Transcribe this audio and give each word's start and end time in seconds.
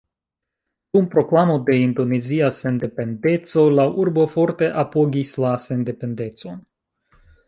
Dum 0.97 1.07
proklamo 1.15 1.57
de 1.65 1.73
indonezia 1.81 2.49
sendependeco 2.59 3.65
la 3.81 3.85
urbo 4.05 4.25
forte 4.31 4.71
apogis 4.85 5.35
la 5.45 5.53
sendependecon. 5.67 6.57